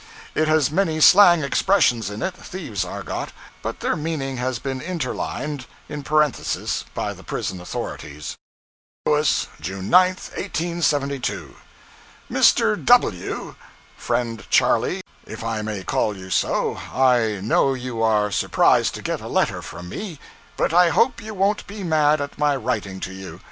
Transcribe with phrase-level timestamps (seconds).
[0.33, 5.67] It has many slang expressions in it thieves' argot but their meaning has been interlined,
[5.87, 8.35] in parentheses, by the prison authorities'
[9.05, 9.15] St.
[9.15, 11.55] Louis, June 9th 1872.
[12.31, 12.83] Mr.
[12.83, 13.53] W
[13.95, 19.21] friend Charlie if i may call you so: i no you are surprised to get
[19.21, 20.19] a letter from me,
[20.57, 23.39] but i hope you won't be mad at my writing to you.